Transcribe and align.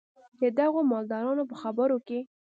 د 0.41 0.43
دغو 0.59 0.79
مالدارانو 0.91 1.43
په 1.51 1.55
خبرو 1.61 1.97
کې. 2.07 2.19